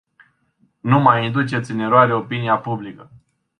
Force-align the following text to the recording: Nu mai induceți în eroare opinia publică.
Nu 0.81 0.99
mai 0.99 1.25
induceți 1.25 1.71
în 1.71 1.79
eroare 1.79 2.13
opinia 2.13 2.57
publică. 2.57 3.09